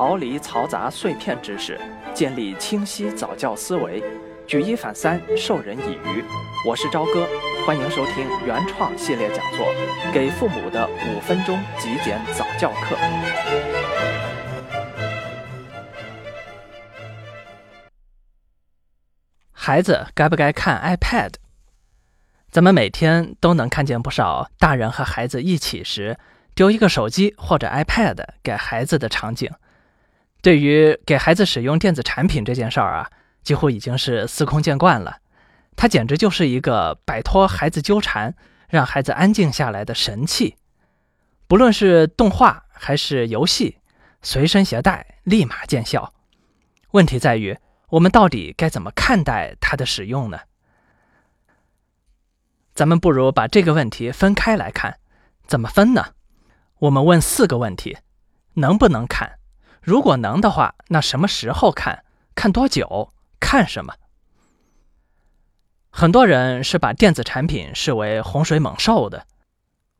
[0.00, 1.78] 逃离嘈杂碎片知识，
[2.14, 4.02] 建立清晰早教思维，
[4.46, 6.24] 举一反三，授人以渔。
[6.66, 7.28] 我是朝哥，
[7.66, 9.66] 欢迎收听原创系列讲座
[10.10, 12.96] 《给父母的五分钟极简早教课》。
[19.52, 21.32] 孩子该不该看 iPad？
[22.50, 26.18] 咱们每天都能看见不少大人和孩子一起时
[26.54, 29.50] 丢一个手机或者 iPad 给孩子的场景。
[30.42, 33.10] 对于给孩子使用电子产品这件事儿啊，
[33.42, 35.18] 几乎已经是司空见惯了。
[35.76, 38.34] 它简直就是一个摆脱孩子纠缠、
[38.68, 40.56] 让孩子安静下来的神器。
[41.46, 43.78] 不论是动画还是游戏，
[44.22, 46.14] 随身携带立马见效。
[46.92, 50.40] 问题在于，我们到底该怎么看待它的使用呢？
[52.72, 54.98] 咱们不如把这个问题分开来看。
[55.46, 56.14] 怎么分呢？
[56.78, 57.98] 我们问四个问题：
[58.54, 59.39] 能不能看？
[59.80, 62.04] 如果能的话，那什么时候看？
[62.34, 63.12] 看多久？
[63.38, 63.94] 看什么？
[65.90, 69.26] 很多人是把电子产品视为洪水猛兽的，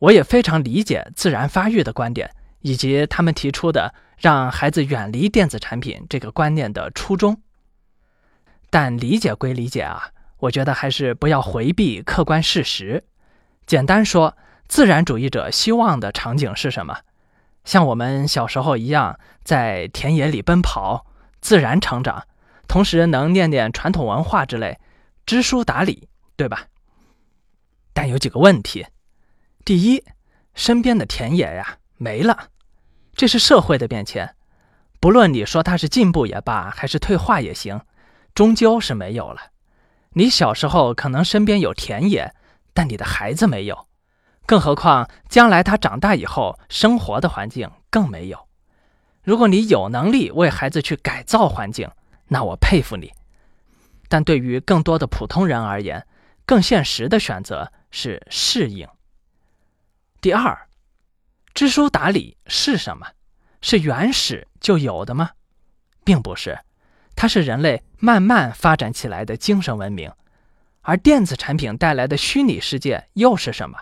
[0.00, 7.40] 我也非常理解自然发育的观点，以及他们提出的让孩子远离电子产品这个观念的初衷。
[8.70, 13.04] 但理解归理解啊，我觉得还是不要回避客观事实。
[13.66, 14.36] 简单说，
[14.68, 16.98] 自然主义者希望的场景是什么？
[17.68, 21.04] 像我们小时候一样，在田野里奔跑，
[21.42, 22.26] 自然成长，
[22.66, 24.78] 同时能念念传统文化之类，
[25.26, 26.68] 知书达理，对吧？
[27.92, 28.86] 但有几个问题：
[29.66, 30.02] 第一，
[30.54, 32.48] 身边的田野呀没了，
[33.14, 34.34] 这是社会的变迁，
[34.98, 37.82] 不论你说它是进步也罢，还是退化也行，
[38.34, 39.50] 终究是没有了。
[40.14, 42.34] 你小时候可能身边有田野，
[42.72, 43.88] 但你的孩子没有。
[44.48, 48.48] 更何况，将来他长大以后生活的环境更没有。
[49.22, 51.90] 如果你有能力为孩子去改造环境，
[52.28, 53.12] 那我佩服你。
[54.08, 56.06] 但对于更多的普通人而言，
[56.46, 58.88] 更现实的选择是适应。
[60.22, 60.58] 第二，
[61.52, 63.06] 知书达理是什么？
[63.60, 65.32] 是原始就有的吗？
[66.04, 66.58] 并不是，
[67.14, 70.10] 它是人类慢慢发展起来的精神文明。
[70.80, 73.80] 而电子产品带来的虚拟世界又是什么？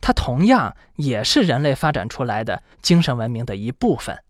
[0.00, 4.22] 它同样也是人类发展出来的精神文明的一部分。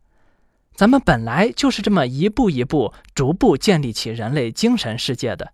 [0.74, 5.52] 咱们本来就是这么一步一步、逐步建立起人类精神世界的。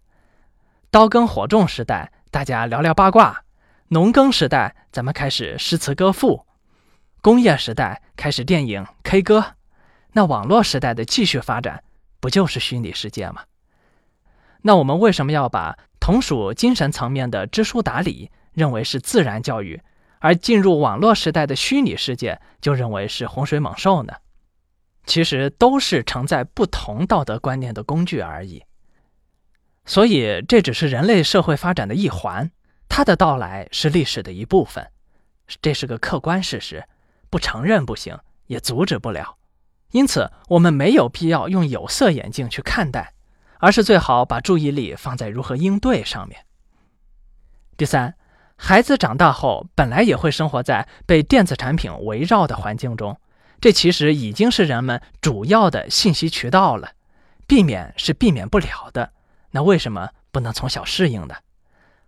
[0.91, 3.45] 刀耕火种时代，大家聊聊八卦；
[3.89, 6.45] 农耕时代，咱们开始诗词歌赋；
[7.21, 9.55] 工业时代开始电影 K 歌。
[10.13, 11.83] 那网络时代的继续发展，
[12.21, 13.43] 不就是虚拟世界吗？
[14.63, 19.81] 那我们为什么要把同属精神层面的知书达理认为是自然教育？
[20.23, 24.15] 而进入网络时代的虚拟世界，就认为是洪水猛兽呢？
[25.05, 28.63] 其实都是承载不同道德观念的工具而已。
[29.85, 32.53] 所以这只是人类社会发展的一环，
[32.89, 34.89] 它的到来是历史的一部分，
[35.61, 36.85] 这是个客观事实，
[37.29, 38.17] 不承认不行，
[38.47, 39.37] 也阻止不了。
[39.91, 43.13] 因此，我们没有必要用有色眼镜去看待，
[43.59, 46.47] 而是最好把注意力放在如何应对上面。
[47.77, 48.15] 第三。
[48.65, 53.19] 孩子长大后，本来也会生活在被电子产品围绕的环境中，
[53.61, 56.93] 这其实已经是人们主要的信息渠道了。
[57.49, 59.11] 避免是避免不了的，
[59.51, 61.35] 那为什么不能从小适应呢？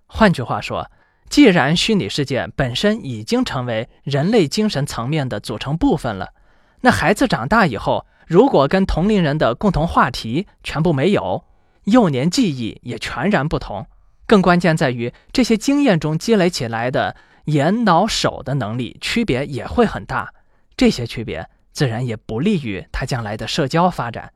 [0.06, 0.88] 换句话说，
[1.28, 6.34] 既然虚拟世界本身已经成为人类精神层面的组成部分了，
[6.82, 11.44] 那孩子长大以后，如果跟同龄人的共同话题全部没有，
[11.86, 13.88] 幼年记忆也全然不同。
[14.26, 20.32] 更关键在于，这些经验中积累起来的眼、脑、手的能力区别也会很大，
[20.76, 24.32] 这些区别自然也不利于他将来的社交发展。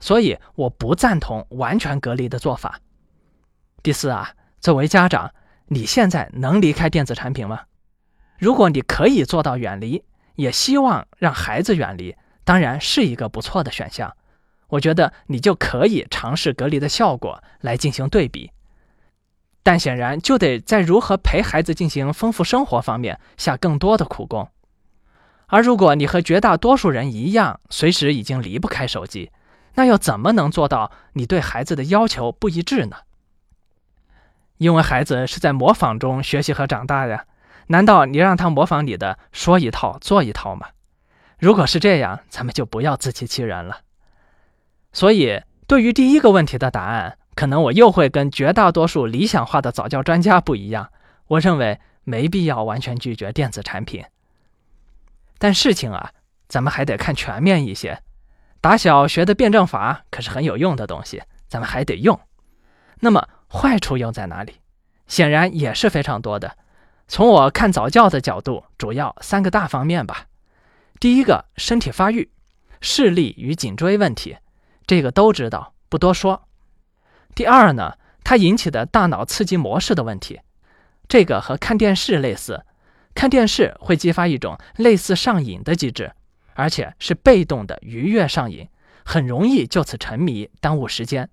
[0.00, 2.80] 所以，我不赞同完全隔离的做法。
[3.82, 5.32] 第四啊，作为家长，
[5.66, 7.60] 你现在能离开电子产品吗？
[8.38, 10.02] 如果你可以做到远离，
[10.36, 14.16] 也希望让孩子远离，当然是一个不错的选项。
[14.68, 18.50] 我觉得你就可以尝试隔离的效果来进行对比。
[19.62, 24.48] 但显然就得在如何陪孩子进行丰富生活方面下更多的苦功。
[25.48, 29.30] 而如果你和绝大多数人一样，随时已经离不开手机，
[29.74, 32.96] 那又怎么能做到你对孩子的要求不一致呢？
[34.58, 37.24] 因为孩子是在模仿中学习和长大呀，
[37.66, 40.68] 难道你让他模仿你的说一套做一套吗？
[41.38, 43.80] 如果是这样，咱们就不要自欺欺人了。
[44.92, 47.16] 所以，对于第一个问题的答案。
[47.40, 50.92] 可能我又会跟绝大多数理想化的早教专家不一样，
[51.26, 54.04] 我认为没必要完全拒绝电子产品。
[55.38, 56.10] 但事情啊，
[56.48, 58.02] 咱们还得看全面一些。
[58.60, 62.20] 打小学的辩证法可是很有用的东西，咱们还得用。
[62.98, 64.56] 那么坏处又在哪里？
[65.06, 66.58] 显然也是非常多的。
[67.08, 70.26] 从我看早教的角度，主要三个大方面吧。
[71.00, 72.30] 第一个，身体发育，
[72.82, 74.36] 视力与颈椎问题，
[74.86, 76.42] 这个都知道，不多说。
[77.34, 77.94] 第二呢，
[78.24, 80.40] 它引起的大脑刺激模式的问题，
[81.08, 82.64] 这个和看电视类似，
[83.14, 86.12] 看电视会激发一种类似上瘾的机制。
[86.54, 88.68] 而且是被动的愉悦上瘾，
[89.02, 91.30] 很容易就此沉迷，耽误时间。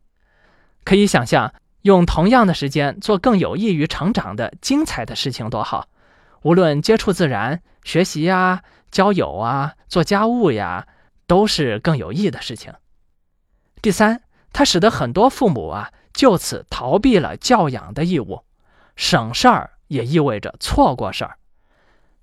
[0.85, 5.89] 可以想象，用同样的时间做更有益于成长的精彩的事情多好。
[6.44, 10.88] 无论接触自然、学习呀、交友啊、做家务呀，
[11.25, 12.71] 都是更有益的事情。
[13.81, 14.21] 第三，
[14.53, 18.44] 它使得很多父母啊就此逃避了教养的义务，
[18.95, 21.38] 省事儿也意味着错过事儿。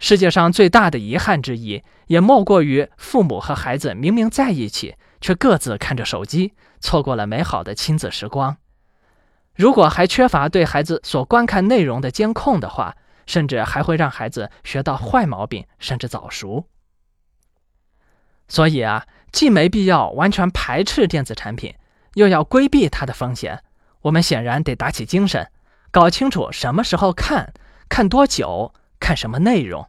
[0.00, 8.56] 世界上最大的遗憾之一，也莫过于父母和孩子明明在一起，却各自看着手机，错过了美好的亲子时光。
[9.54, 16.66] 如果还缺乏对孩子所观看内容的监控的话，甚至还会让孩子学到坏毛病，甚至早熟。
[18.48, 21.72] 所以啊，既没必要完全排斥电子产品，
[22.14, 23.62] 又要规避它的风险。
[24.02, 25.50] 我们显然得打起精神，
[25.90, 27.52] 搞清楚什么时候看，
[27.88, 28.74] 看多久。
[29.00, 29.86] 看什么内容？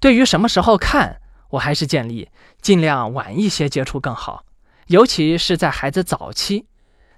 [0.00, 1.20] 对于什么时候看，
[1.50, 2.28] 我还是建议
[2.60, 4.44] 尽量晚一些接触更好，
[4.88, 6.66] 尤其是在孩子早期，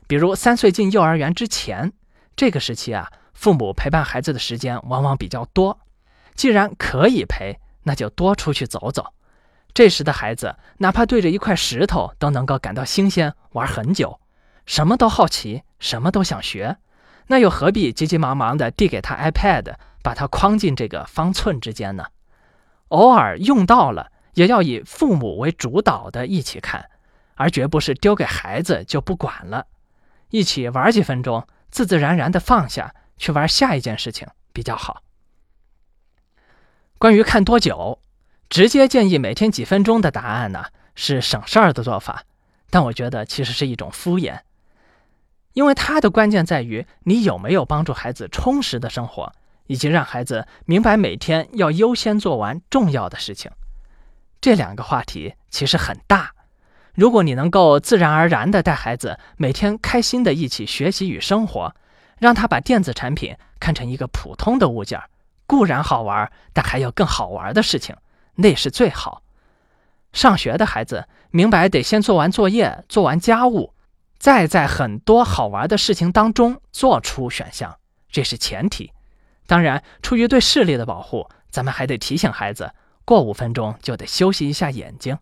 [0.07, 1.95] 比如三岁进幼儿园之前，
[2.37, 5.81] 这个时期啊，父母陪伴孩子的时间往往比较多。
[6.35, 9.15] 既然可以陪，那就多出去走走。
[9.79, 14.19] 这时的孩子，哪怕对着一块石头都能够感到新鲜，玩很久，
[14.67, 16.79] 什么都好奇，什么都想学，
[17.29, 19.77] 那又何必急急忙忙地递给他 iPad？
[20.03, 22.07] 把它框进这个方寸之间呢？
[22.89, 26.91] 偶尔用到了，也要以父母为主导的一起看，
[27.37, 29.67] 而绝不是丢给孩子就不管了。
[30.31, 35.05] 一起玩几分钟，自自然然的放下去玩下一件事情比较好。
[36.99, 38.01] 关于看多久，
[38.49, 40.65] 直接建议每天几分钟的答案呢，
[40.95, 42.25] 是省事儿的做法。
[42.71, 44.41] 但我觉得其实是一种敷衍，
[45.53, 49.33] 因为它的关键在于你有没有帮助孩子充实的生活。
[49.71, 53.51] 以及让孩子明白每天要优先做完重要的事情，
[54.41, 56.33] 这两个话题其实很大。
[56.95, 61.77] 如果你能够自然而然地带孩子每天开心地一起学习与生活，
[62.19, 64.99] 让他把电子产品看成一个普通的物件，
[65.47, 67.95] 固然好玩，但还有更好玩的事情，
[68.39, 69.23] 那是最好。
[70.13, 73.75] 上学的孩子明白得先做完作业、做完家务，
[74.19, 77.79] 再在很多好玩的事情当中做出选项，
[78.11, 78.93] 这是前提。
[79.47, 82.73] 当然，出于对视力的保护，咱们还得提醒孩子，
[83.05, 85.19] 过五分钟就得休息一下眼睛。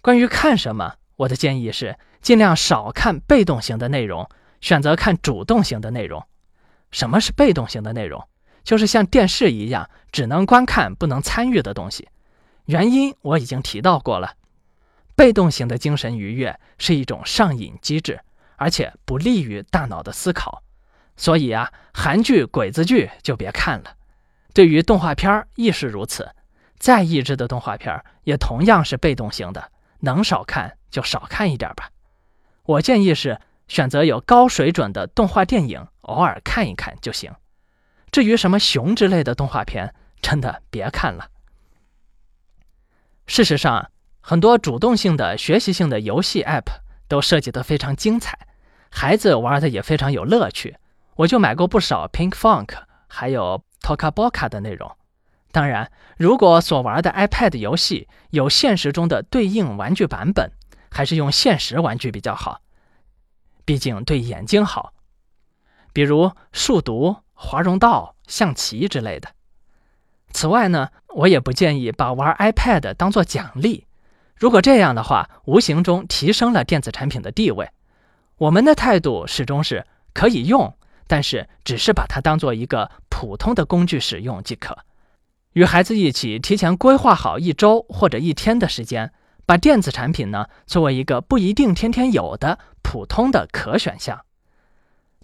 [0.00, 4.28] 关于看什么，我的建议是尽量少看被动型的内容，
[4.60, 6.24] 选择看主动型的内容。
[6.90, 8.26] 什么是被动型的内容？
[8.62, 12.08] 就是像电视一样，只能观看不能参与的东西。
[12.66, 14.34] 原因我已经提到过了，
[15.16, 18.20] 被动型的精神愉悦是一种上瘾机制，
[18.56, 20.62] 而且不利于大脑的思考。
[21.16, 23.94] 所以啊，韩剧、鬼子剧就别看了。
[24.54, 26.28] 对于动画片亦是如此。
[26.78, 31.90] 再益智的动画片也同样是被动型的，能少看就少看一点吧。
[32.64, 33.38] 我建议是
[33.68, 37.30] 选择有高水准的动画电影，偶尔看一看就行。
[38.10, 41.28] 至于什么熊之类的动画片，真的别看了。
[43.26, 43.90] 事实上，
[44.20, 48.38] 很多主动性的学习性的游戏 App 都设计得非常精彩，
[48.90, 50.76] 孩子玩的也非常有乐趣。
[51.16, 52.70] 我就买过不少 Pink Funk，
[53.06, 54.96] 还有 Tokaboka 的内容。
[55.52, 60.50] 当然，如果所玩的 iPad 游戏有现实中的对应玩具版本，
[60.90, 62.62] 还是用现实玩具比较好，
[63.64, 64.92] 毕竟对眼睛好。
[65.92, 69.30] 比如数独、华容道、象棋之类的。
[70.32, 73.86] 此外呢，我也不建议把玩 iPad 当做奖励。
[74.36, 77.70] 如果这样的话，无形中提升了电子产品的地位。
[78.36, 80.76] 我们的态度始终是可以用。
[81.06, 84.78] 但是，只是把它当做一个普通的工具使用即可。
[85.54, 89.12] 与孩子一起提前规划好一周或者一天的时间，
[89.44, 94.24] 把电子产品呢作为一个不一定天天有的普通的可选项。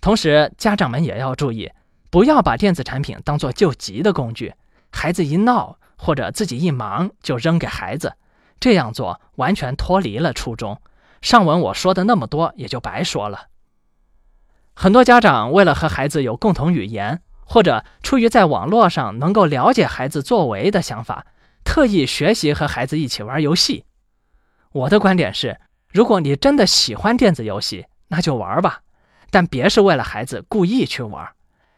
[0.01, 1.71] 同时，家长们也要注意，
[2.17, 4.55] 不要把电子产品当做救急的工具。
[4.91, 8.15] 孩子一闹或者自己一忙就扔给孩子，
[8.59, 10.81] 这样做完全脱离了初衷。
[11.21, 13.49] 上文我说的那么多也就白说了。
[14.73, 21.27] 很多家长为了和孩子有共同语言，或者出于在网络上能够了解孩子作为的想法，
[21.65, 23.85] 特意学习和孩子一起玩游戏。
[24.73, 28.81] 我的观点是，如果你真的喜欢电子游戏，那就玩吧，
[29.31, 31.36] 但别是为了孩子故意去玩。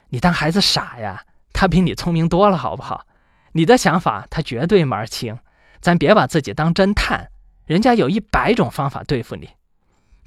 [0.09, 1.25] 你当孩子傻呀？
[1.53, 3.07] 他比你聪明多了，好不好？
[3.53, 5.39] 你的想法他绝对门儿清。
[5.81, 7.31] 咱别把自己当侦探，
[7.65, 9.51] 人家有一百种方法对付你。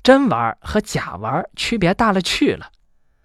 [0.01, 2.71] 真玩和假玩区别大了去了。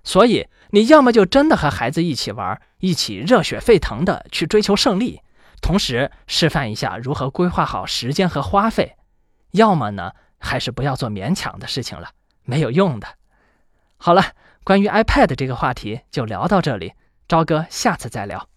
[0.05, 5.21] 所以你要么就真的和孩子一起玩，一起热血沸腾的去追求胜利，
[5.61, 8.97] 同时示范一下如何规划好时间和花费；
[9.53, 12.11] 要么呢，还是不要做勉强的事情了，
[12.45, 13.07] 没有用的。
[13.97, 14.23] 好了，
[14.67, 16.95] 关于 iPad 这个话题就聊到这里，
[17.29, 18.49] 朝哥下次再聊。